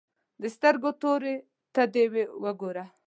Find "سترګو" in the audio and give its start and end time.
0.55-0.89